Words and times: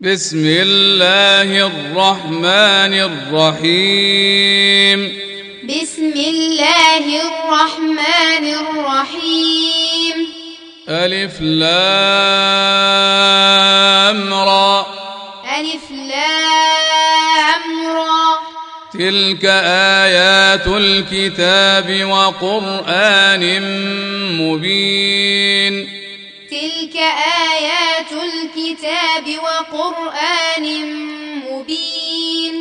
بسم 0.00 0.44
الله 0.46 1.66
الرحمن 1.66 2.94
الرحيم. 3.32 5.00
بسم 5.64 6.12
الله 6.16 7.04
الرحمن 7.22 8.44
الرحيم. 8.44 10.26
ألف 10.88 11.40
لام 11.40 11.84
را. 14.34 14.86
ألف 15.60 15.90
لام 15.90 17.86
را. 17.86 18.36
تلك 18.94 19.44
آيات 20.04 20.66
الكتاب 20.66 22.04
وقرآن 22.04 23.62
مبين. 24.40 25.95
تلك 26.60 26.96
آيات 27.52 28.12
الكتاب 28.12 29.42
وقرآن 29.44 30.64
مبين 31.50 32.54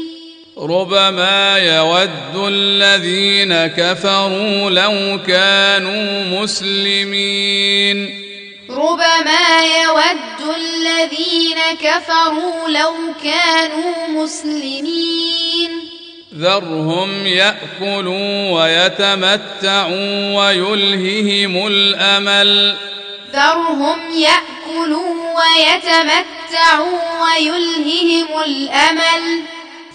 ربما 0.58 1.58
يود 1.58 2.48
الذين 2.48 3.68
كفروا 3.68 4.70
لو 4.70 5.20
كانوا 5.28 6.24
مسلمين 6.42 8.26
ربما 8.70 9.48
يود 9.84 10.56
الذين 10.56 11.58
كفروا 11.82 12.70
لو 12.70 12.94
كانوا 13.24 14.08
مسلمين 14.24 15.70
ذرهم 16.38 17.28
ياكلوا 17.28 18.52
ويتمتعوا 18.52 20.34
ويلههم 20.36 21.68
الامل 21.68 22.76
ذرهم 23.36 24.00
يأكلوا 24.14 25.16
ويتمتعوا 25.36 27.00
ويلههم 27.24 28.44
الأمل. 28.46 29.42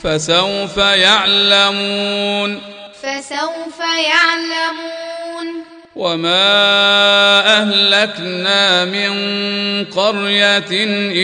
فسوف 0.03 0.77
يعلمون. 0.77 2.61
فسوف 3.03 3.81
يعلمون. 3.81 5.65
وما 5.97 6.43
أهلكنا 7.63 8.85
من 8.85 9.11
قرية 9.85 10.73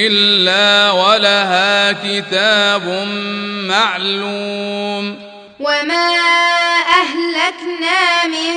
إلا 0.06 0.90
ولها 0.90 1.92
كتاب 1.92 2.88
معلوم. 3.68 5.18
وما 5.60 6.16
أهلكنا 7.00 8.26
من 8.26 8.56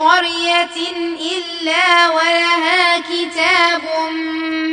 قرية 0.00 0.76
إلا 1.20 2.10
ولها 2.10 2.98
كتاب 2.98 3.82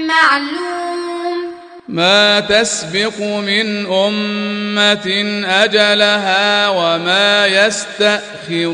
معلوم. 0.07 1.57
ما 1.87 2.39
تسبق 2.39 3.19
من 3.21 3.85
أمة 3.85 5.07
أجلها 5.47 6.69
وما 6.69 7.47
يستأخرون. 7.47 8.67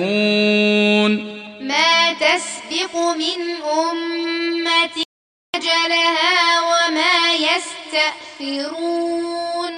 ما 1.61 2.13
تسبق 2.13 2.95
من 2.97 3.39
أمة 3.91 5.03
أجلها 5.55 6.59
وما 6.61 7.33
يستأخرون. 8.39 9.73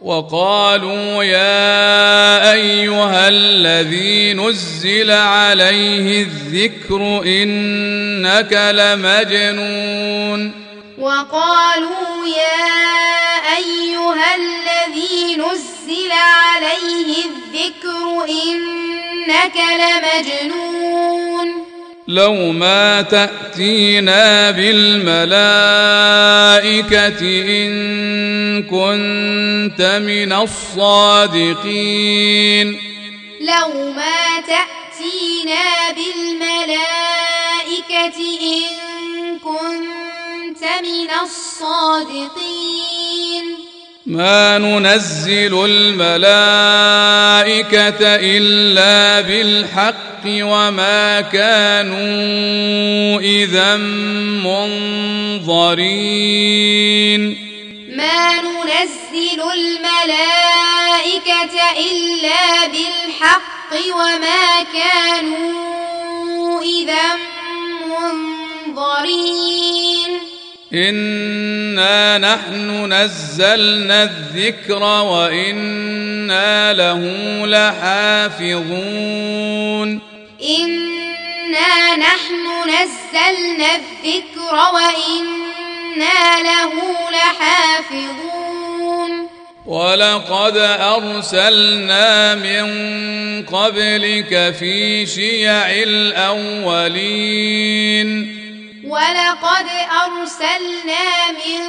وقالوا 0.00 1.24
يا 1.24 2.52
أيها 2.52 3.28
الذي 3.28 4.34
نزل 4.34 5.10
عليه 5.10 6.22
الذكر 6.22 7.22
إنك 7.26 8.52
لمجنون. 8.74 10.52
وقالوا 10.98 12.26
يا 12.26 12.76
أيها 13.56 14.34
الذي 14.34 15.36
نزل 15.36 16.12
عليه 16.12 17.24
الذكر 17.24 18.24
إنك 18.28 19.56
لمجنون. 19.56 21.25
لو 22.08 22.52
ما 22.52 23.02
تأتينا 23.02 24.50
بالملائكة 24.50 25.20
إن 27.20 28.62
كنت 28.62 29.82
من 29.82 30.32
الصادقين. 30.32 31.56
لو 33.40 33.92
ما 33.92 34.40
تأتينا 34.40 35.90
بالملائكة 35.96 36.78
إن 38.42 39.38
كنت 39.38 40.62
من 40.82 41.10
الصادقين. 41.22 42.26
ما 44.06 44.58
ننزل 44.58 45.64
الملائكة 45.64 46.26
إلا 48.02 49.20
بالحق. 49.20 50.15
وما 50.26 51.20
كانوا 51.20 53.20
إذا 53.20 53.76
منظرين. 55.36 57.22
ما 57.96 58.40
ننزل 58.40 59.40
الملائكة 59.54 61.54
إلا 61.78 62.66
بالحق 62.66 63.72
وما 63.94 64.62
كانوا 64.72 66.62
إذا 66.62 67.16
منظرين. 68.66 69.95
انا 70.72 72.18
نحن 72.18 72.92
نزلنا 72.92 74.02
الذكر 74.02 74.82
وأنا 74.82 76.72
له 76.72 77.00
لحافظون 77.46 78.56
إنا 80.42 81.96
نحن 81.96 82.46
نزلنا 82.68 83.76
الذكر 83.76 84.54
وإنا 84.74 86.42
له 86.42 86.72
لحافظون 87.10 88.46
ولقد 89.66 90.56
ارسلنا 90.80 92.34
من 92.34 92.66
قبلك 93.46 94.54
في 94.58 95.06
شيع 95.06 95.70
الاولين 95.70 97.06
ولقد 98.86 99.66
أرسلنا 100.04 101.30
من 101.30 101.62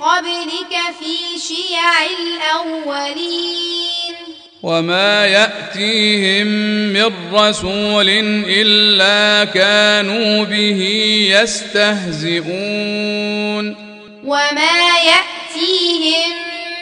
قبلك 0.00 0.74
في 1.00 1.38
شيع 1.38 2.04
الأولين. 2.20 4.14
وما 4.62 5.26
يأتيهم 5.26 6.46
من 6.92 7.12
رسول 7.32 8.08
إلا 8.48 9.44
كانوا 9.44 10.44
به 10.44 10.82
يستهزئون. 11.30 12.46
وما 14.24 14.98
يأتيهم 14.98 16.30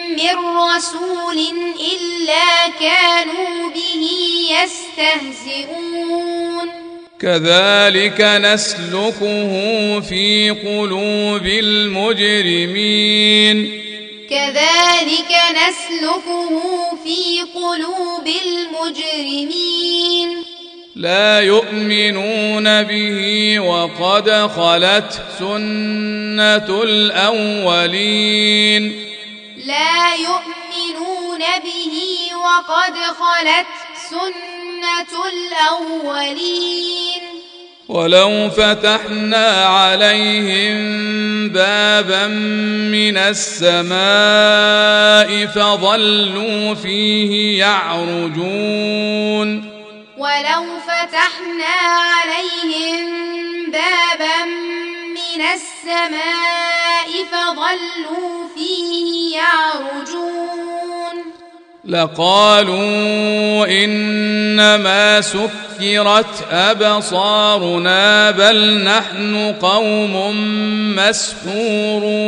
من 0.08 0.36
رسول 0.58 1.38
إلا 1.80 2.68
كانوا 2.80 3.70
به 3.70 4.04
يستهزئون. 4.50 6.37
كذلك 7.20 8.20
نسلكه 8.20 9.52
في 10.00 10.50
قلوب 10.50 11.46
المجرمين. 11.46 13.56
كذلك 14.30 15.32
نسلكه 15.50 16.50
في 17.04 17.40
قلوب 17.54 18.26
المجرمين. 18.46 20.28
لا 20.96 21.40
يؤمنون 21.40 22.82
به 22.82 23.60
وقد 23.60 24.30
خلت 24.30 25.22
سنة 25.38 26.82
الأولين. 26.82 29.04
لا 29.66 30.14
يؤمنون 30.14 31.42
به 31.64 31.94
وقد 32.36 32.94
خلت 32.94 33.66
سنة 34.88 35.14
الأولين. 35.28 37.22
ولو 37.88 38.50
فتحنا 38.50 39.64
عليهم 39.64 40.78
بابا 41.48 42.26
من 42.26 43.16
السماء 43.16 43.96
فظلوا 45.46 46.74
فيه 46.74 47.58
يعرجون. 47.58 49.48
ولو 50.18 50.64
فتحنا 50.86 51.74
عليهم 51.98 53.06
بابا 53.70 54.44
من 55.10 55.40
السماء 55.40 57.08
فظلوا 57.32 58.48
فيه 58.56 59.36
يعرجون. 59.36 60.67
لقالوا 61.88 63.66
إنما 63.84 65.20
سكرت 65.20 66.44
أبصارنا 66.50 68.30
بل 68.30 68.84
نحن 68.84 69.54
قوم 69.62 70.14
مسحورون. 70.96 72.18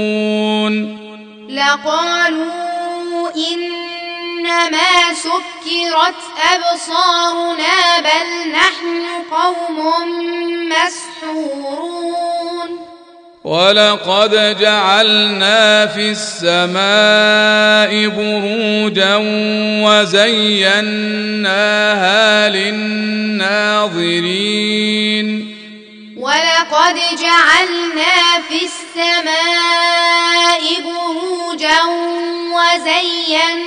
لقالوا 1.48 3.30
إنما 3.36 5.14
سكرت 5.14 6.20
أبصارنا 6.52 8.00
بل 8.00 8.28
نحن 8.52 9.04
قوم 9.30 9.78
مسحورون. 10.68 11.90
ولقد 13.44 14.58
جعلنا 14.60 15.86
في 15.86 16.10
السماء 16.10 18.08
بروجا 18.08 19.16
وزيناها 19.88 20.88
للناظرين. 22.48 23.80
ولقد 26.16 26.96
جعلنا 27.22 28.16
في 28.48 28.60
السماء 28.68 30.62
بروجا 30.84 31.80
وزيناها 32.56 33.64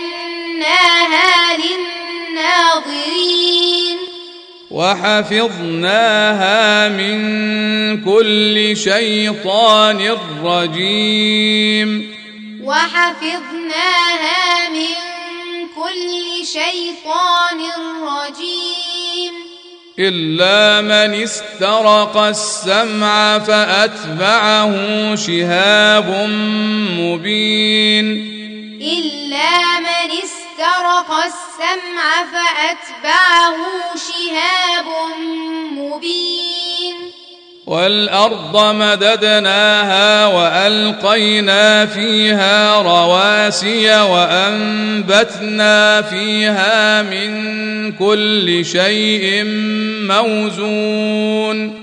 للناظرين. 2.34 3.34
وحفظناها 4.74 6.62
من 6.90 8.04
كل 8.04 8.78
شيطان 8.78 10.18
رجيم. 10.44 12.14
وحفظناها 12.64 14.70
من 14.70 14.96
كل 15.76 16.46
شيطان 16.46 17.60
رجيم. 18.02 19.34
إلا 20.00 20.82
من 20.82 21.24
استرق 21.24 22.18
السمع 22.18 23.40
فأتبعه 23.40 24.76
شهاب 25.16 26.30
مبين. 27.00 28.06
إلا 28.82 29.80
من 29.80 30.12
استرق 30.12 30.33
السمع 31.26 32.08
فأتبعه 32.34 33.58
شهاب 33.96 34.88
مبين. 35.78 36.96
والأرض 37.68 38.76
مددناها 38.76 40.26
وألقينا 40.26 41.86
فيها 41.86 42.82
رواسي 42.82 44.02
وأنبتنا 44.02 46.02
فيها 46.02 47.02
من 47.02 47.32
كل 47.92 48.66
شيء 48.66 49.44
موزون. 50.10 51.83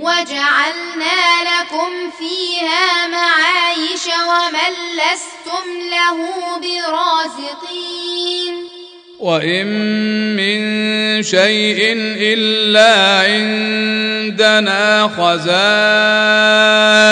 وجعلنا 0.00 1.20
لكم 1.42 1.90
فيها 2.18 3.06
معايش 3.06 4.06
ومن 4.06 4.72
لستم 4.96 5.66
له 5.90 6.18
برازقين. 6.60 8.54
وإن 9.18 9.66
من 10.36 10.60
شيء 11.22 11.80
إلا 12.20 12.92
عندنا 13.28 14.82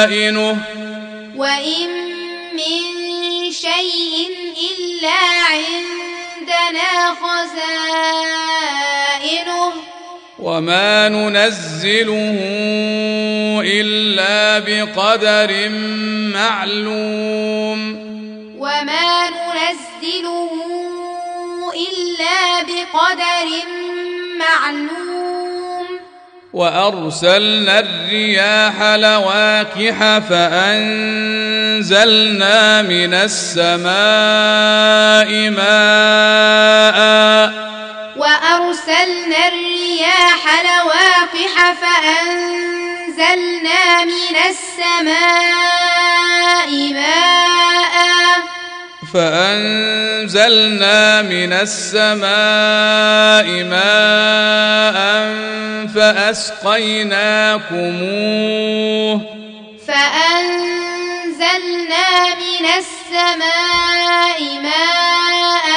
خزائنه. 0.07 0.57
وإن 1.37 1.98
وما 10.59 11.09
ننزله 11.09 12.39
إلا 13.63 14.59
بقدر 14.59 15.69
معلوم. 16.35 17.81
وما 18.59 19.29
ننزله 19.31 20.51
إلا 21.75 22.63
بقدر 22.63 23.49
معلوم. 24.39 25.87
وأرسلنا 26.53 27.79
الرياح 27.79 28.83
لواكح 28.83 30.19
فأنزلنا 30.19 31.23
من 32.83 33.15
السماء 33.15 33.91
ماءً 35.51 37.09
وأرسلنا 38.19 39.49
الرياح 39.49 40.43
لواقح 40.65 41.55
فأنزلنا 41.83 43.25
من 44.05 44.37
السماء 44.51 45.11
ماء. 46.93 47.97
فأنزلنا 49.15 50.97
من 51.23 51.53
السماء 51.53 52.27
ماء 53.65 54.99
فأسقيناكموه. 55.95 56.79
فأنزلنا 59.89 61.29
من 62.35 62.65
السماء 62.79 64.39
ماء 64.63 65.68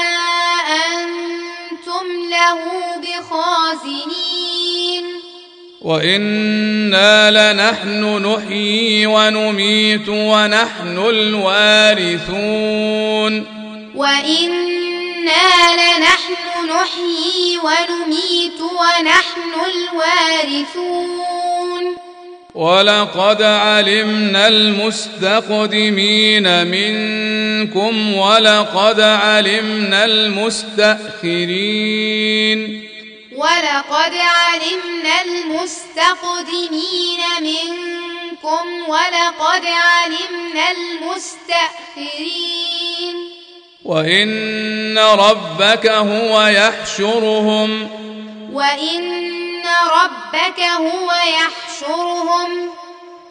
أنتم 0.94 2.08
له 2.30 2.60
بخازنين. 3.02 4.24
وإنا 5.84 7.32
لنحن 7.32 8.04
نحيي 8.26 9.08
ونميت 9.08 10.10
ونحن 10.10 10.98
الوارثون 11.10 12.54
وإنا 13.96 15.74
لنحن 15.74 16.34
نحيي 16.70 17.58
ونميت 17.64 18.62
ونحن 18.62 19.52
الوارثون 19.74 21.04
ولقد 22.56 23.42
علمنا 23.42 24.48
المستقدمين 24.48 26.08
منكم 26.68 28.14
ولقد 28.16 29.00
علمنا 29.00 30.06
المستأخرين 30.06 31.74
ولقد 33.38 34.14
علمنا 34.16 35.22
المستقدمين 35.22 37.20
منكم 37.40 38.90
ولقد 38.90 39.66
علمنا 39.66 40.72
المستأخرين. 40.72 42.34
وإن 43.86 44.98
ربك 44.98 45.88
هو 45.88 46.42
يحشرهم. 46.42 47.90
وإن 48.54 49.64
ربك 50.04 50.60
هو 50.60 51.12
يحشرهم. 51.12 52.70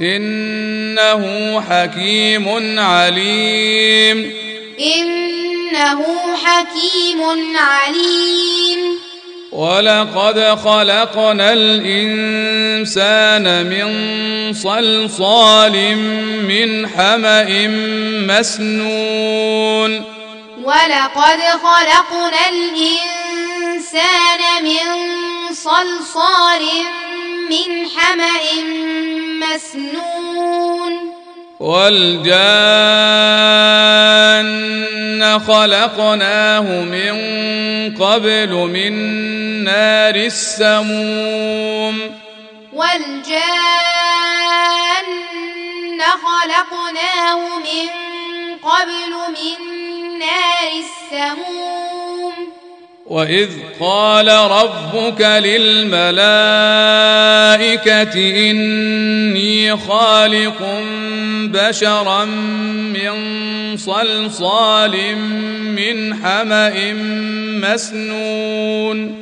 إنه 0.00 1.60
حكيم 1.60 2.78
عليم. 2.80 4.32
إنه 4.80 6.04
حكيم 6.44 7.22
عليم. 7.56 9.11
ولقد 9.52 10.58
خلقنا 10.64 11.52
الإنسان 11.52 13.44
من 13.66 13.88
صلصال 14.52 15.96
من 16.48 16.88
حمأ 16.88 17.68
مسنون. 18.32 20.04
ولقد 20.64 21.40
خلقنا 21.62 22.48
الإنسان 22.48 24.40
من 24.64 24.84
صلصال 25.52 26.64
من 27.50 27.68
حمأ 27.96 28.44
مسنون. 29.42 30.92
والجان 31.60 33.02
خلقناه 35.38 36.66
من 36.84 37.14
قبل 37.96 38.50
من 38.50 38.92
نار 39.64 40.14
السموم. 40.14 42.00
والجان 42.72 43.52
خلقناه 46.00 47.40
من 47.58 47.88
قبل 48.62 49.12
من 49.28 49.58
نار 50.18 50.72
السموم. 50.78 52.32
وإذ 53.06 53.48
قال 53.80 54.28
ربك 54.28 55.20
للملائكة 55.20 56.20
إني 58.50 59.76
خالق 59.76 60.82
بشرا 61.44 62.24
من 62.24 63.12
صلصال 63.76 65.16
من 65.76 66.14
حمأ 66.24 66.92
مسنون. 67.68 69.21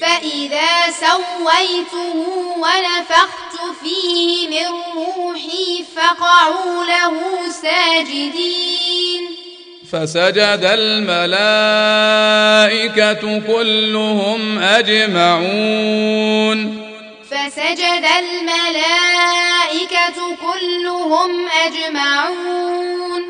فإذا 0.00 0.90
سويته 0.90 2.16
ونفخت 2.56 3.54
فيه 3.82 4.48
من 4.48 4.68
روحي 4.94 5.84
فقعوا 5.96 6.84
له 6.84 7.14
ساجدين. 7.62 9.22
فسجد 9.92 10.64
الملائكة 10.64 11.22
كلهم 13.38 14.58
أجمعون. 14.58 16.10
فسجد 17.30 18.04
الملائكة 18.18 19.38
كلهم 20.36 21.46
أجمعون. 21.66 23.29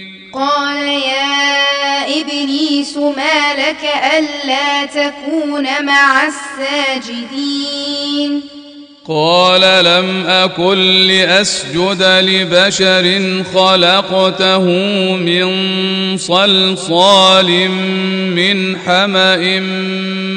قال 0.33 0.87
يا 0.87 2.21
إبليس 2.21 2.97
ما 2.97 3.53
لك 3.53 3.89
ألا 4.17 4.85
تكون 4.85 5.85
مع 5.85 6.23
الساجدين؟ 6.27 8.41
قال 9.07 9.85
لم 9.85 10.25
أكن 10.27 10.77
لأسجد 11.07 12.03
لبشر 12.03 13.21
خلقته 13.53 14.63
من 15.15 15.47
صلصال 16.17 17.69
من 18.35 18.77
حمأ 18.77 19.59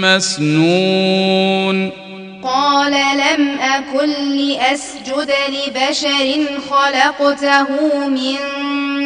مسنون. 0.03 2.04
قال 2.45 2.93
لم 2.93 3.59
أكن 3.59 4.37
لأسجد 4.37 5.33
لبشر 5.49 6.45
خلقته 6.71 7.69
من 8.09 8.37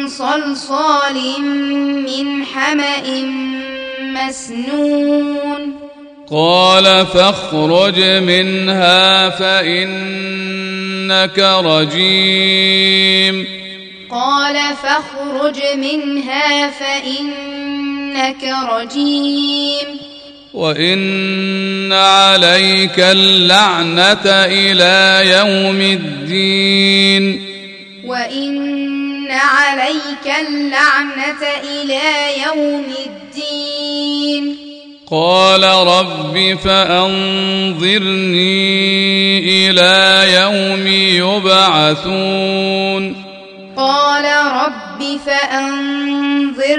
صلصال 0.07 1.41
من 2.03 2.45
حمأ 2.45 3.21
مسنون. 4.01 5.79
قال 6.31 7.05
فاخرج 7.05 7.99
منها 7.99 9.29
فإنك 9.29 11.39
رجيم. 11.39 13.47
قال 14.11 14.55
فاخرج 14.83 15.59
منها 15.77 16.69
فإنك 16.69 18.43
رجيم. 18.71 20.08
وإن 20.53 21.93
عليك 21.93 22.99
اللعنة 22.99 24.25
إلى 24.25 25.21
يوم 25.31 25.81
الدين 25.81 27.45
وإن 28.05 29.31
عليك 29.31 30.33
اللعنة 30.47 31.43
إلى 31.63 32.41
يوم 32.45 32.85
الدين 33.05 34.55
قال 35.11 35.63
رب 35.63 36.57
فأنظرني 36.63 37.89
إلى 39.69 40.25
يوم 40.33 40.87
يبعثون 41.37 43.03
قال 43.77 44.25
رب 44.53 45.19
فأنظرني 45.25 46.69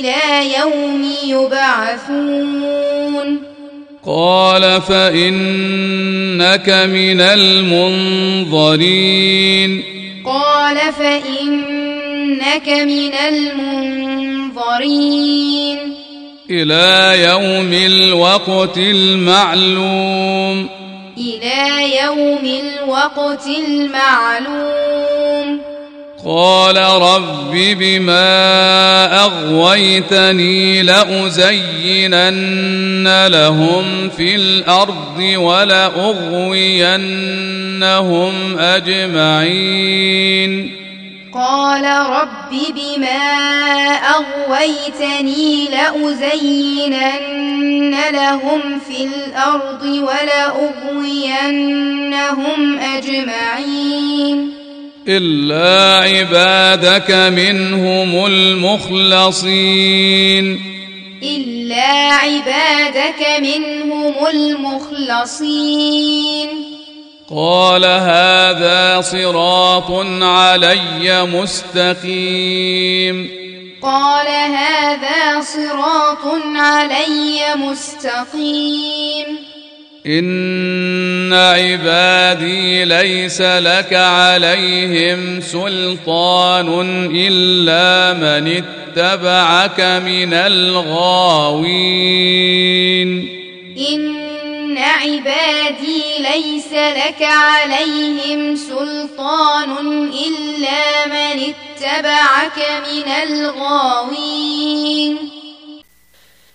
إلى 0.00 0.20
يوم 0.58 1.03
يبعثون. 1.34 3.38
قال 4.06 4.82
فإنك 4.82 6.68
من 6.68 7.20
المنظرين. 7.20 9.82
قال 10.26 10.76
فإنك 10.76 12.68
من 12.68 13.12
المنظرين. 13.28 15.78
إلى 16.50 17.24
يوم 17.24 17.72
الوقت 17.72 18.78
المعلوم. 18.78 20.68
إلى 21.18 21.96
يوم 22.02 22.44
الوقت 22.44 23.46
المعلوم. 23.46 25.73
قال 26.26 26.76
رب 26.76 27.52
بما 27.52 28.24
أغويتني 29.24 30.82
لأزينن 30.82 32.26
لهم 33.26 34.08
في 34.08 34.36
الأرض 34.36 35.18
ولأغوينهم 35.36 36.58
أجمعين. 38.58 40.04
قال 41.34 41.84
رب 42.10 42.50
بما 42.74 43.22
أغويتني 44.16 45.68
لأزينن 45.68 47.14
لهم 48.12 48.80
في 48.88 49.04
الأرض 49.04 49.82
ولأغوينهم 49.84 51.38
أجمعين. 52.78 54.53
إلا 55.08 56.04
عبادك 56.04 57.10
منهم 57.10 58.26
المخلصين. 58.26 59.44
إلا 61.22 62.12
عبادك 62.12 63.26
منهم 63.40 64.26
المخلصين. 64.26 66.48
قال 67.36 67.84
هذا 67.84 69.00
صراط 69.00 69.90
علي 70.22 71.26
مستقيم. 71.26 73.30
قال 73.82 74.28
هذا 74.28 75.40
صراط 75.40 76.24
علي 76.56 77.54
مستقيم. 77.56 79.53
إن 80.06 81.32
عبادي 81.32 82.84
ليس 82.84 83.40
لك 83.40 83.94
عليهم 83.94 85.40
سلطان 85.40 86.68
إلا 87.14 88.12
من 88.12 88.62
اتبعك 88.62 89.80
من 89.80 90.34
الغاوين 90.34 91.68
إن 93.92 94.78
عبادي 94.78 96.02
ليس 96.18 96.72
لك 96.72 97.22
عليهم 97.22 98.56
سلطان 98.56 99.70
إلا 100.08 101.06
من 101.06 101.40
اتبعك 101.40 102.58
من 102.92 103.08
الغاوين 103.28 105.18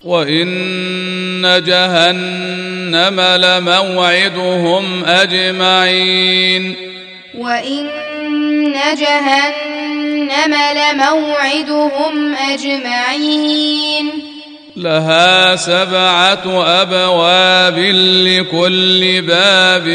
وان 0.04 1.64
جهنم 1.64 3.22
لموعدهم 3.22 5.06
اجمعين 5.06 6.76
وان 7.38 7.88
جهنم 9.00 10.56
لموعدهم 10.76 12.36
اجمعين 12.52 14.10
لها 14.78 15.56
سبعه 15.56 16.64
ابواب 16.82 17.80
لكل 18.28 19.22
باب 19.22 19.88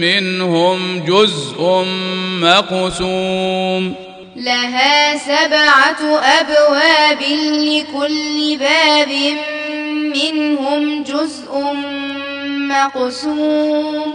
منهم 0.00 1.04
جزء 1.04 1.84
مقسوم 2.40 4.01
لها 4.36 5.16
سبعة 5.16 6.18
أبواب 6.18 7.22
لكل 7.52 8.58
باب 8.58 9.08
منهم 10.16 11.02
جزء 11.02 11.74
مقسوم. 12.68 14.14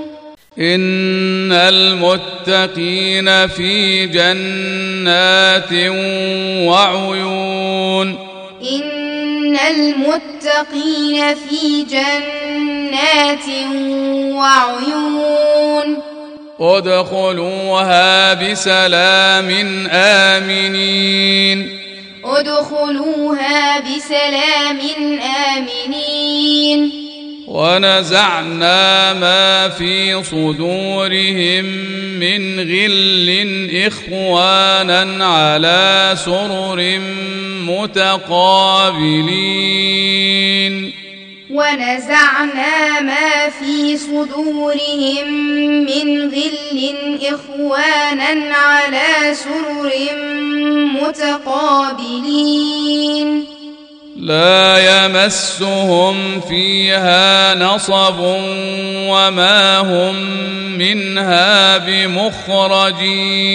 إن 0.60 1.52
المتقين 1.52 3.28
في 3.48 4.08
جنات 4.08 5.74
وعيون. 6.68 8.08
إن 8.62 9.58
المتقين 9.68 11.36
في 11.36 11.84
جنات 11.84 13.48
وعيون. 14.34 16.07
ادخلوها 16.60 18.34
بسلام 18.34 19.50
آمنين. 19.92 21.80
ادخلوها 22.26 23.80
بسلام 23.80 24.80
آمنين. 25.58 26.92
ونزعنا 27.48 29.14
ما 29.14 29.70
في 29.70 30.24
صدورهم 30.24 31.66
من 32.20 32.60
غل 32.60 33.30
إخوانا 33.88 35.26
على 35.26 36.16
سرر 36.26 37.00
متقابلين. 37.68 38.48
ونزعنا 41.51 43.01
ما 43.01 43.50
في 43.60 43.98
صدورهم 43.98 45.27
من 45.88 46.30
غل 46.30 47.18
إخوانا 47.24 48.56
على 48.56 49.34
سرر 49.34 49.92
متقابلين. 51.01 52.38
لا 54.18 55.06
يمسهم 55.06 56.42
فيها 56.42 57.56
نصب 57.56 58.20
وما 59.10 59.77
هم 59.77 60.16
منها 60.77 61.77
بمخرجين. 61.77 63.48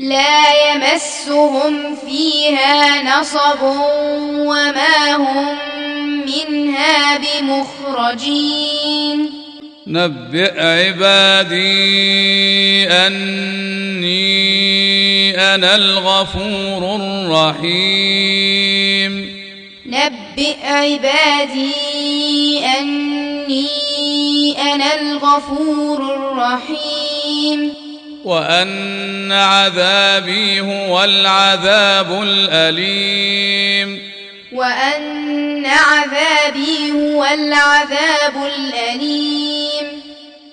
لا 0.00 0.42
يمسهم 0.66 1.96
فيها 2.06 3.02
نصب 3.02 3.62
وما 3.62 5.16
هم 5.16 5.58
منها 6.24 7.18
بمخرجين. 7.18 9.30
نبئ 9.86 10.60
عبادي 10.60 11.68
أني 12.88 14.34
أنا 15.54 15.74
الغفور 15.74 16.96
الرحيم. 16.96 18.24
نبئ 19.86 20.56
عبادي 20.64 21.72
أني 22.80 23.66
أنا 24.72 25.00
الغفور 25.00 26.14
الرحيم. 26.14 27.74
وأن 28.24 29.32
عذابي 29.32 30.60
هو 30.60 31.04
العذاب 31.04 32.22
الأليم. 32.22 34.13
وأن 34.54 35.66
عذابي 35.66 36.92
هو 36.92 37.24
العذاب 37.24 38.50
الأليم. 38.56 40.02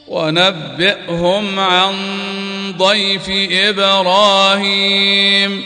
ونبئهم 0.08 1.60
عن 1.60 1.94
ضيف 2.78 3.30
إبراهيم. 3.52 5.64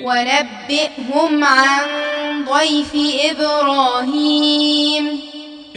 ونبئهم 0.00 1.44
عن 1.44 1.84
ضيف 2.50 2.90
إبراهيم. 3.30 5.20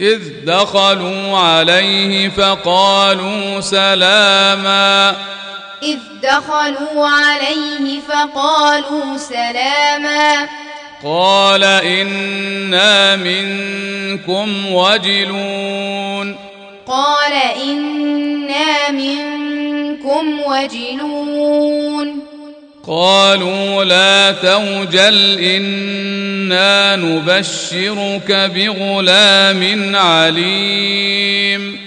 إذ 0.00 0.20
دخلوا 0.46 1.38
عليه 1.38 2.28
فقالوا 2.28 3.60
سلاما. 3.60 5.16
إذ 5.82 5.98
دخلوا 6.22 7.08
عليه 7.08 8.00
فقالوا 8.00 9.16
سلاما. 9.16 10.48
قال 11.04 11.64
إنا 11.64 13.16
منكم 13.16 14.72
وجلون. 14.72 16.36
قال 16.86 17.32
إنا 17.62 18.90
منكم 18.90 20.40
وجلون. 20.46 22.20
قالوا 22.88 23.84
لا 23.84 24.32
توجل 24.32 25.38
إنا 25.38 26.96
نبشرك 26.96 28.32
بغلام 28.54 29.96
عليم. 29.96 31.80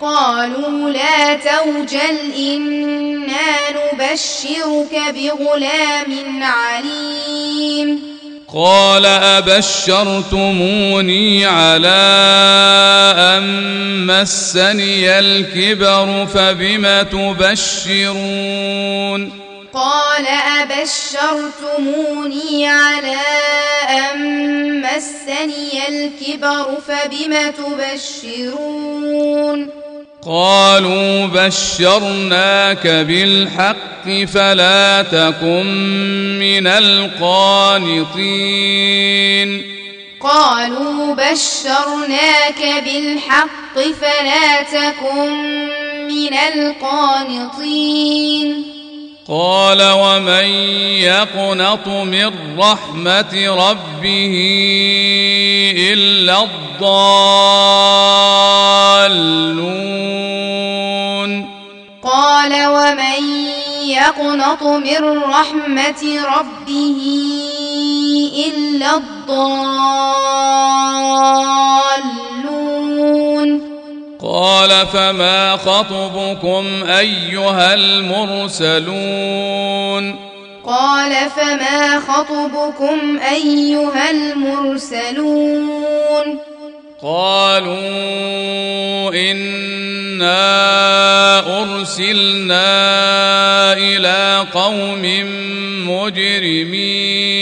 قالوا 0.00 0.90
لا 0.90 1.34
توجل 1.34 2.18
إنا 2.38 3.56
نبشرك 3.70 5.14
بغلام 5.14 6.42
عليم. 6.42 8.13
قال 8.54 9.06
أبشرتموني 9.06 10.26
على 11.46 11.88
أن 13.18 14.06
مسني 14.06 15.18
الكبر 15.18 16.26
فبم 16.26 17.02
تبشرون؟ 17.82 18.52
قال 19.74 20.26
أبشرتموني 20.62 22.08
على 22.68 23.16
أن 23.90 24.82
مسني 24.82 25.88
الكبر 25.88 26.66
فبم 26.86 27.50
تبشرون؟ 28.22 28.64
قالوا 30.26 31.26
بشرناك 31.26 32.86
بالحق 32.86 34.24
فلا 34.34 35.02
تكن 35.02 35.66
من 36.38 36.66
القانطين. 36.66 38.14
قالوا 40.20 41.14
بشرناك 41.14 42.84
بالحق 42.84 43.74
فلا 43.74 44.62
تكن 44.62 45.32
من 46.08 46.34
القانطين. 46.54 48.73
قال 49.28 49.82
ومن 49.82 50.44
يقنط 51.00 51.88
من 51.88 52.58
رحمة 52.58 53.34
ربه 53.70 54.34
إلا 55.92 56.44
الضالون 56.44 56.84
قال 62.02 62.66
ومن 62.66 63.48
يقنط 63.84 64.62
من 64.62 65.22
رحمة 65.22 66.20
ربه 66.38 67.00
إلا 68.46 68.96
الضالون 68.96 70.54
قال 74.24 74.86
فما 74.86 75.56
خطبكم 75.56 76.84
أيها 76.84 77.74
المرسلون 77.74 79.04
قال 80.66 81.12
فما 81.36 82.00
خطبكم 82.00 83.18
أيها 83.32 84.10
المرسلون 84.10 85.58
قالوا 87.02 87.74
إنا 89.14 90.42
أرسلنا 91.62 92.62
إلى 93.72 94.46
قوم 94.54 95.02
مجرمين 95.88 97.34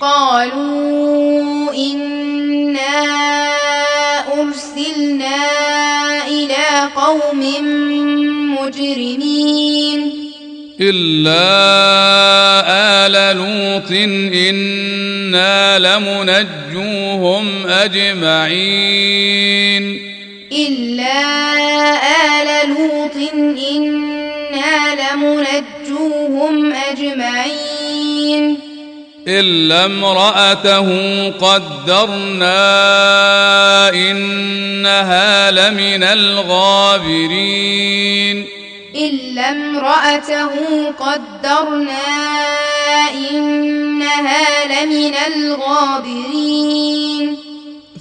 قالوا 0.00 1.74
أنا 1.74 2.21
قوم 7.12 7.42
مجرمين. 8.60 10.00
إلا 10.80 11.44
آل 13.06 13.36
لوط 13.36 13.90
إنا 14.34 15.78
لمنجوهم 15.78 17.66
أجمعين. 17.66 18.92
إلا 20.52 21.22
آل 22.32 22.68
لوط 22.68 23.16
إنا 23.72 24.74
لمنجوهم 24.94 26.72
أجمعين. 26.72 28.71
إلا 29.28 29.84
امرأته 29.84 30.88
قدرنا 31.30 32.54
إنها 33.94 35.50
لمن 35.50 36.02
الغابرين. 36.02 37.56
إلا 38.94 39.50
امرأته 39.50 40.50
قدرنا 41.00 42.00
إنها 43.30 44.84
لمن 44.84 45.14
الغابرين. 45.34 46.82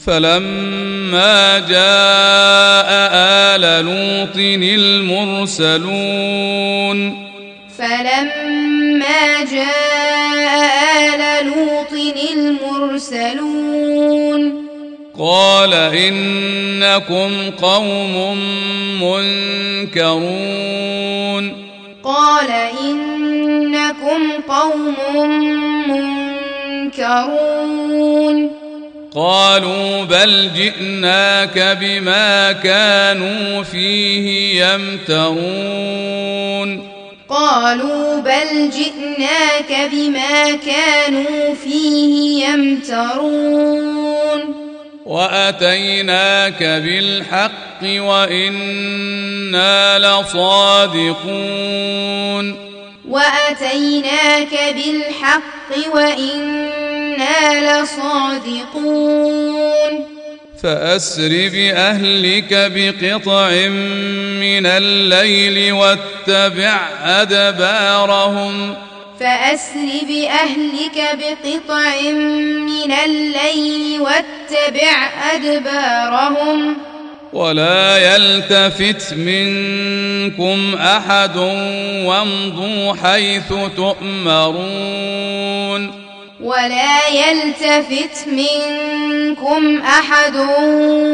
فلما 0.08 1.60
جاء 1.60 2.90
آل 3.56 3.86
لوط 3.86 4.38
المرسلون 5.58 7.31
فلما 7.82 9.44
جاء 9.52 10.72
آل 11.14 11.22
لوط 11.46 11.94
المرسلون 12.34 14.42
قال 15.20 15.74
إنكم 15.74 17.32
قوم 17.62 18.38
منكرون. 19.88 21.54
قال 22.04 22.52
إنكم 22.82 24.22
قوم 24.50 24.96
منكرون. 26.98 28.52
قالوا 29.16 30.04
بل 30.04 30.50
جئناك 30.56 31.78
بما 31.82 32.52
كانوا 32.52 33.64
فيه 33.64 34.66
يمترون. 34.66 36.12
قالوا 37.32 38.20
بل 38.20 38.70
جئناك 38.70 39.90
بما 39.92 40.52
كانوا 40.52 41.56
فيه 41.56 42.46
يمترون. 42.46 44.42
وأتيناك 45.06 46.64
بالحق 46.64 47.84
وإنا 47.84 48.80
لصادقون. 50.00 51.12
وأتيناك 53.10 54.76
بالحق 54.76 55.72
وإنا 55.94 57.82
لصادقون. 57.84 59.32
فأسر 60.64 61.30
بأهلك 61.30 62.72
بقطع 62.76 63.50
من 64.40 64.66
الليل 64.66 65.74
واتبع 65.74 66.80
أدبارهم. 67.04 68.76
فأسر 69.20 69.90
بأهلك 70.08 71.20
بقطع 71.20 72.02
من 72.66 72.92
الليل 72.92 74.02
واتبع 74.02 75.10
أدبارهم. 75.34 76.78
ولا 77.34 78.16
يلتفت 78.16 79.14
منكم 79.14 80.76
أحد 80.76 81.38
وامضوا 82.06 82.94
حيث 83.04 83.54
تؤمرون. 83.76 84.52
ولا 86.44 87.08
يلتفت 87.08 88.28
منكم 88.28 89.82
أحد 89.82 90.36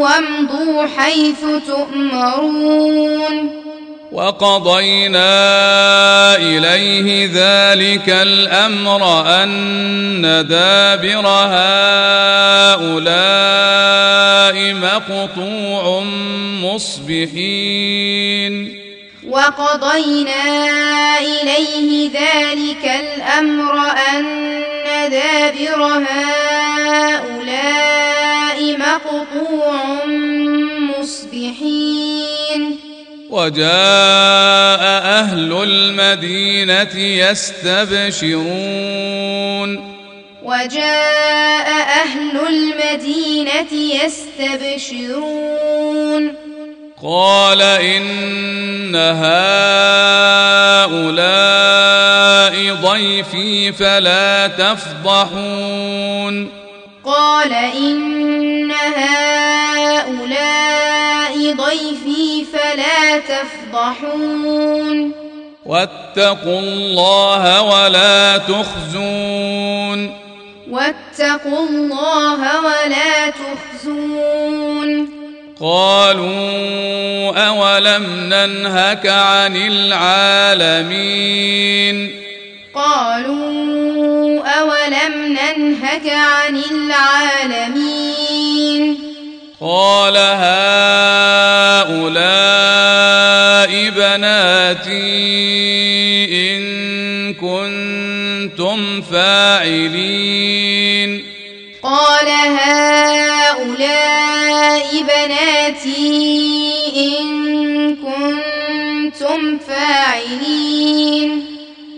وامضوا 0.01 0.87
حيث 0.97 1.41
تؤمرون. 1.67 3.63
وقضينا 4.11 5.35
إليه 6.35 7.29
ذلك 7.33 8.09
الأمر 8.09 9.25
أن 9.43 10.21
دابر 10.49 11.27
هؤلاء 11.27 11.67
مقطوع 14.73 16.03
مصبحين. 16.63 18.53
وقضينا 19.29 20.43
إليه 21.19 22.09
ذلك 22.09 22.85
الأمر 22.85 23.75
أن 24.15 24.47
دابر 25.09 25.81
هؤلاء 26.09 26.77
مقطوع 28.77 30.05
مصبحين. 30.99 32.61
وجاء 33.29 34.83
أهل 35.19 35.51
المدينة 35.63 36.95
يستبشرون. 36.97 38.37
وجاء 40.43 41.67
أهل 42.03 42.39
المدينة 42.47 43.73
يستبشرون. 44.03 45.27
قال 47.03 47.61
إن 47.61 48.95
هؤلاء 48.95 49.37
ضيفي 52.73 53.71
فلا 53.71 54.16
تفضحون. 54.47 56.49
قال 57.05 57.53
إن 57.53 58.71
هؤلاء 58.71 59.53
ضيفي 61.53 62.45
فلا 62.53 63.17
تفضحون. 63.17 65.11
واتقوا 65.65 66.59
الله 66.59 67.61
ولا 67.61 68.37
تخزون. 68.37 70.17
واتقوا 70.71 71.69
الله 71.69 72.59
ولا 72.59 73.29
تخزون. 73.29 75.09
قالوا 75.61 77.47
أولم 77.47 78.33
ننهك 78.33 79.07
عن 79.07 79.55
العالمين. 79.55 81.47
قالوا 82.77 84.43
أولم 84.47 85.13
ننهك 85.27 86.09
عن 86.09 86.61
العالمين؟ 86.71 88.17
قال 89.61 90.17
هؤلاء 90.17 90.69
بناتي 93.89 94.97
إن 96.53 96.61
كنتم 97.33 99.01
فاعلين. 99.01 100.57
قال 101.83 102.27
هؤلاء 102.59 103.87
بناتي 105.03 105.97
إن 106.95 107.25
كنتم 107.95 109.41
فاعلين. 109.67 110.66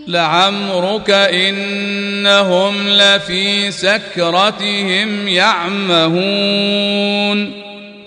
لعمرك 0.09 1.09
إنهم 1.09 2.89
لفي 2.89 3.71
سكرتهم 3.71 5.27
يعمهون. 5.27 6.09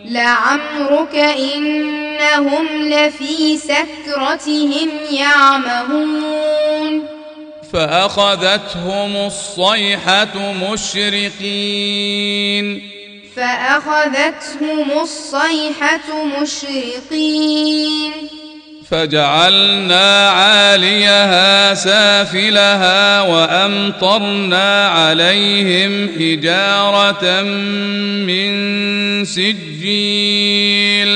لعمرك 0.05 1.15
إنهم 1.15 2.67
لفي 2.83 3.57
سكرتهم 3.57 4.89
يعمهون. 5.11 7.07
فأخذتهم 7.73 9.17
الصيحة 9.17 10.53
مشرقين. 10.73 12.03
فأخذتهم 13.37 14.91
الصيحة 15.03 16.25
مشرقين. 16.43 18.13
فجعلنا 18.93 20.31
عاليها 20.31 21.75
سافلها 21.75 23.21
وأمطرنا 23.21 24.89
عليهم 24.89 26.09
حجارة 26.19 27.43
من 28.29 28.53
سجيل. 29.25 31.13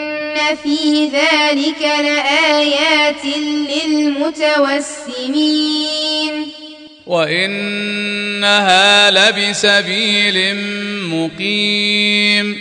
في 0.63 1.05
ذلك 1.05 1.81
لآيات 1.81 3.25
للمتوسمين. 3.85 6.47
وإنها 7.07 9.11
لبسبيل 9.11 10.55
مقيم. 11.09 12.57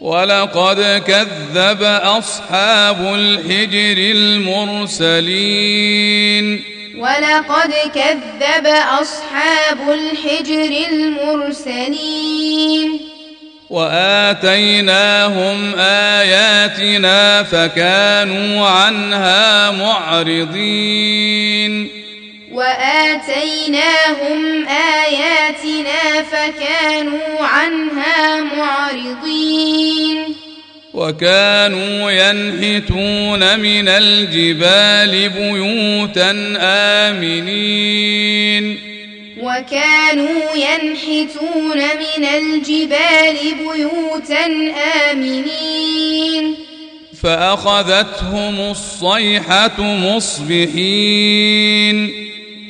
ولقد 0.01 1.03
كذب 1.07 1.83
أصحاب 2.03 3.15
الحجر 3.15 3.99
المرسلين. 4.99 6.72
ولقد 7.03 7.73
كذب 7.95 8.67
أصحاب 9.01 9.81
الحجر 9.91 10.73
المرسلين. 10.93 12.89
وآتيناهم 13.71 15.75
آياتنا 15.79 17.43
فكانوا 17.43 18.69
عنها 18.69 19.71
معرضين. 19.71 21.73
وآتيناهم 22.53 24.69
آياتنا 24.69 26.23
فكانوا 26.23 27.47
عنها 27.47 28.41
معرضين. 28.41 30.37
وكانوا 30.95 32.11
ينحتون 32.11 33.61
من 33.61 33.89
الجبال 33.89 35.29
بيوتا 35.29 36.31
آمنين. 36.61 38.79
وكانوا 39.41 40.55
ينحتون 40.55 41.79
من 41.79 42.25
الجبال 42.25 43.37
بيوتا 43.59 44.47
آمنين. 45.11 46.55
فأخذتهم 47.23 48.71
الصيحة 48.71 49.81
مصبحين. 49.81 51.33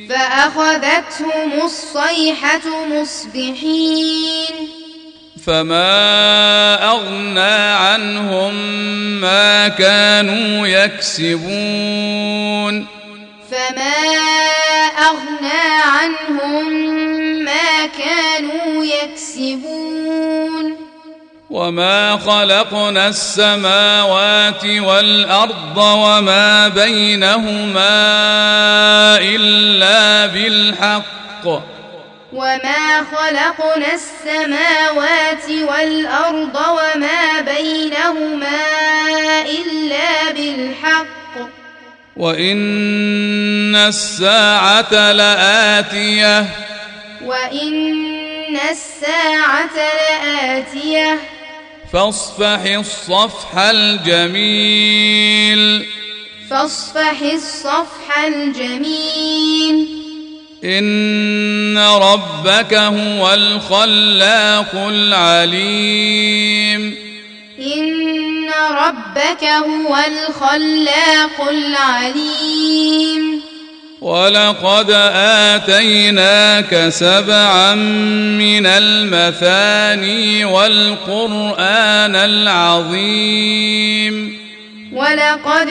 فأخذتهم 0.09 1.51
الصيحة 1.65 2.87
مصبحين. 2.87 4.82
فما 5.45 6.89
أغنى 6.91 7.55
عنهم 7.75 8.53
ما 9.21 9.67
كانوا 9.67 10.67
يكسبون 10.67 12.13
فما 13.51 14.03
أغنى 14.99 15.81
عنهم 15.85 16.73
ما 17.43 17.85
كانوا 17.85 18.85
يكسبون 18.85 20.77
وما 21.49 22.17
خلقنا 22.17 23.07
السماوات 23.07 24.65
والأرض 24.65 25.77
وما 25.77 26.67
بينهما 26.67 27.87
إلا 29.21 30.25
بالحق 30.25 31.72
وما 32.33 33.03
خلقنا 33.11 33.93
السماوات 33.93 35.49
والأرض 35.49 36.55
وما 36.55 37.41
بينهما 37.41 38.61
إلا 39.41 40.31
بالحق 40.31 41.49
وإن 42.17 43.75
الساعة 43.75 45.11
لآتية 45.11 46.45
وإن 47.25 48.59
الساعة 48.71 49.75
لآتية 49.75 51.19
فاصفح 51.93 52.61
الصفح 52.65 53.57
الجميل 53.57 55.05
فاصفح 56.49 57.21
الصفح 57.21 58.17
الجميل 58.27 60.02
إن 60.63 61.77
ربك 61.77 62.73
هو 62.73 63.33
الخلاق 63.33 64.75
العليم 64.75 66.23
إن 67.59 68.49
ربك 68.71 69.43
هو 69.43 69.97
الخلاق 70.07 71.49
العليم 71.49 73.41
ولقد 74.01 74.91
آتيناك 75.51 76.89
سبعا 76.89 77.75
من 77.75 78.65
المثاني 78.65 80.45
والقرآن 80.45 82.15
العظيم 82.15 83.63
ولقد 84.93 85.69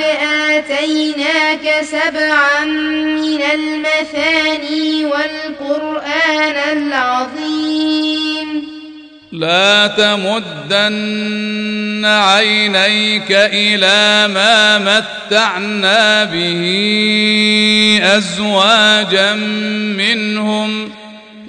آتيناك 0.50 1.84
سبعا 1.84 2.64
من 2.64 3.42
المثاني 3.54 5.04
والقرآن 5.04 6.56
العظيم. 6.78 8.68
لا 9.32 9.86
تمدن 9.86 11.22
عينيك 12.04 13.30
إلى 13.30 14.28
ما 14.34 14.78
متعنا 14.78 16.24
به 16.24 16.62
أزواجا 18.02 19.34
منهم 19.96 20.92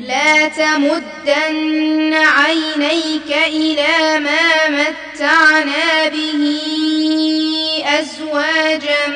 لا 0.07 0.47
تمدن 0.47 2.13
عينيك 2.13 3.37
إلى 3.47 4.19
ما 4.19 4.69
متعنا 4.69 6.07
به 6.07 6.61
أزواجا 7.99 9.07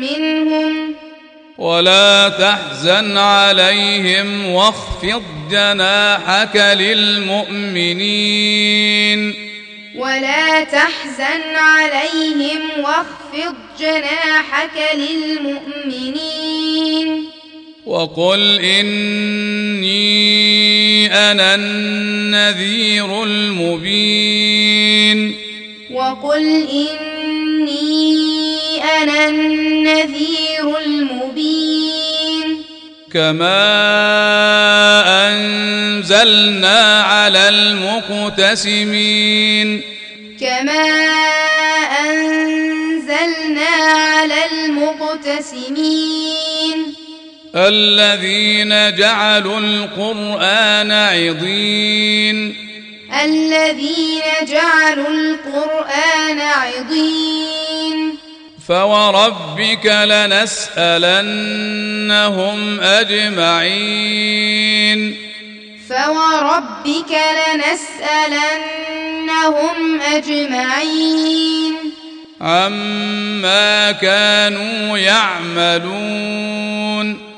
منهم. 0.00 0.94
ولا 1.58 2.28
تحزن 2.28 3.16
عليهم 3.18 4.46
واخفض 4.46 5.22
جناحك 5.50 6.56
للمؤمنين. 6.56 7.60
ولا 9.96 10.64
تحزن 10.64 11.56
عليهم 11.56 12.60
واخفض 12.78 13.54
جناحك 13.80 14.94
للمؤمنين. 14.94 16.20
وقل 17.86 18.60
إني 18.60 19.90
أنا 21.14 21.54
النذير 21.54 23.22
المبين. 23.24 24.70
وقل 25.92 26.68
إني 26.72 28.18
أنا 29.02 29.28
النذير 29.28 30.78
المبين. 30.86 32.62
كما 33.12 33.58
أنزلنا 35.28 37.02
على 37.02 37.48
المقتسمين. 38.28 39.82
كما 40.40 40.86
أنزلنا 42.00 43.68
على 43.92 44.34
المقتسمين. 44.52 45.70
الذين 47.56 48.96
جعلوا 48.96 49.60
القرآن 49.60 50.92
عضين. 50.92 52.70
الذين 53.22 54.22
جعلوا 54.42 55.08
القرآن 55.08 56.40
عضين. 56.40 58.18
فوربك 58.68 59.86
لنسألنهم 59.86 62.80
أجمعين. 62.80 65.16
فوربك 65.88 67.10
لنسألنهم 67.10 70.00
أجمعين. 70.00 71.74
عما 72.40 73.92
كانوا 73.92 74.98
يعملون. 74.98 77.29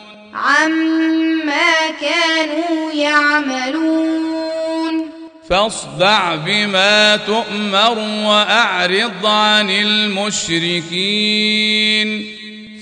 عما 0.43 1.91
كانوا 2.01 2.93
يعملون 2.93 4.43
فاصدع 5.51 6.35
بما 6.35 7.17
تؤمر 7.17 7.99
واعرض 7.99 9.27
عن 9.27 9.71
المشركين 9.71 11.23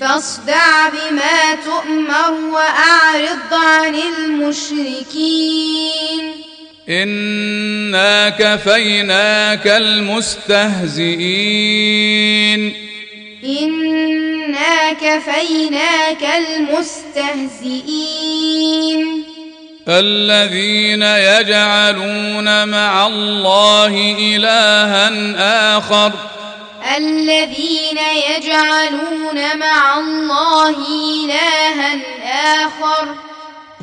فاصدع 0.00 0.88
بما 0.88 1.54
تؤمر 1.64 2.32
واعرض 2.52 3.54
عن 3.54 3.94
المشركين 3.94 5.60
انا 6.88 8.28
كفيناك 8.28 9.66
المستهزئين 9.66 10.80
انا 13.44 14.92
كفيناك 14.92 16.24
المستهزئين 16.58 17.80
الذين 19.88 21.02
يجعلون 21.02 22.68
مع 22.68 23.06
الله 23.06 24.16
الها 24.18 25.08
اخر 25.78 26.12
الذين 26.96 27.98
يجعلون 28.30 29.58
مع 29.58 29.98
الله 29.98 30.76
الها 31.24 32.00
اخر 32.66 33.14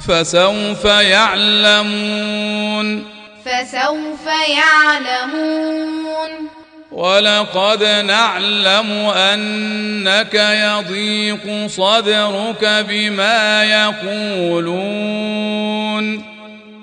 فسوف 0.08 0.86
يعلمون 0.86 2.38
فسوف 3.46 4.26
يعلمون 4.48 5.78
ولقد 6.98 7.84
نعلم 7.84 8.92
أنك 9.16 10.34
يضيق 10.34 11.68
صدرك 11.68 12.86
بما 12.90 13.64
يقولون. 13.64 14.66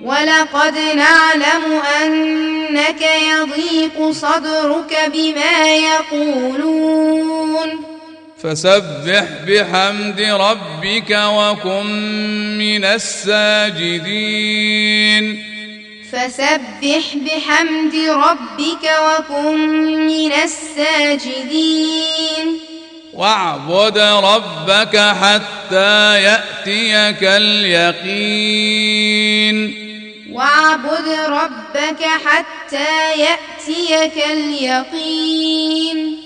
ولقد 0.02 0.74
نعلم 0.96 1.82
أنك 2.02 3.02
يضيق 3.02 4.10
صدرك 4.10 5.10
بما 5.14 5.76
يقولون. 5.76 7.68
فسبح 8.42 9.24
بحمد 9.48 10.20
ربك 10.20 11.10
وكن 11.10 11.86
من 12.58 12.84
الساجدين. 12.84 13.94
فسبح 16.14 17.04
بحمد 17.14 17.94
ربك 17.94 18.84
وكن 19.06 19.58
من 20.06 20.32
الساجدين. 20.32 21.94
واعبد 23.14 23.98
ربك 23.98 24.96
حتى 24.96 26.22
يأتيك 26.22 27.22
اليقين. 27.22 28.74
واعبد 30.32 31.08
ربك 31.28 32.02
حتى 32.26 33.12
يأتيك 33.18 34.24
اليقين. 34.32 36.23